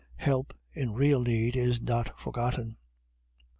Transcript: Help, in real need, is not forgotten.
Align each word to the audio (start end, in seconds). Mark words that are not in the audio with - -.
Help, 0.17 0.55
in 0.73 0.95
real 0.95 1.21
need, 1.21 1.55
is 1.55 1.79
not 1.79 2.19
forgotten. 2.19 2.77